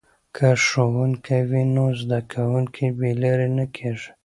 که 0.35 0.47
ښوونکی 0.65 1.39
وي 1.49 1.63
نو 1.75 1.85
زده 2.01 2.19
کوونکي 2.33 2.85
بې 2.97 3.11
لارې 3.21 3.47
نه 3.57 3.65
کیږي. 3.75 4.09